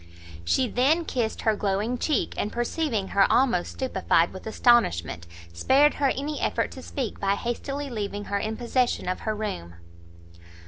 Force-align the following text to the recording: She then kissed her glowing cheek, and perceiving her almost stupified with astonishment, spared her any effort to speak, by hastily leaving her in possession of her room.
She 0.43 0.67
then 0.67 1.05
kissed 1.05 1.41
her 1.41 1.55
glowing 1.55 1.99
cheek, 1.99 2.33
and 2.35 2.51
perceiving 2.51 3.09
her 3.09 3.31
almost 3.31 3.73
stupified 3.73 4.33
with 4.33 4.47
astonishment, 4.47 5.27
spared 5.53 5.93
her 5.93 6.09
any 6.17 6.39
effort 6.41 6.71
to 6.71 6.81
speak, 6.81 7.19
by 7.19 7.35
hastily 7.35 7.87
leaving 7.87 8.23
her 8.23 8.39
in 8.39 8.57
possession 8.57 9.07
of 9.07 9.19
her 9.19 9.35
room. 9.35 9.75